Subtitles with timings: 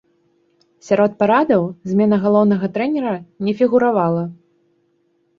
[0.85, 3.11] Сярод парадаў змена галоўнага трэнера
[3.49, 4.23] не фігуравала.